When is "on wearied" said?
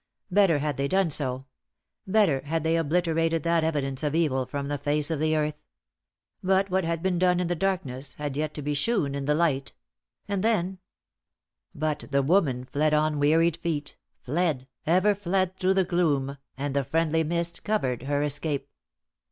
12.95-13.57